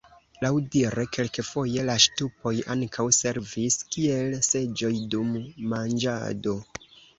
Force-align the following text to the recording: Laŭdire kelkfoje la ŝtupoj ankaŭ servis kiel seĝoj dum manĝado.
Laŭdire 0.43 1.03
kelkfoje 1.17 1.83
la 1.89 1.97
ŝtupoj 2.05 2.55
ankaŭ 2.77 3.05
servis 3.19 3.79
kiel 3.97 4.35
seĝoj 4.49 4.93
dum 5.15 5.33
manĝado. 5.77 6.59